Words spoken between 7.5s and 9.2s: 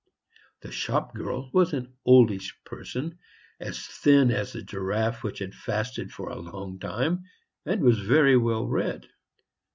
and was very well read.